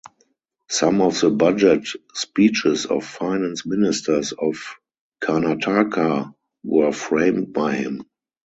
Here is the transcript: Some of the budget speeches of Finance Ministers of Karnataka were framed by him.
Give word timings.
Some 0.67 0.99
of 0.99 1.19
the 1.21 1.29
budget 1.29 1.87
speeches 2.15 2.87
of 2.87 3.05
Finance 3.05 3.67
Ministers 3.67 4.31
of 4.35 4.79
Karnataka 5.21 6.33
were 6.63 6.91
framed 6.91 7.53
by 7.53 7.75
him. 7.75 8.07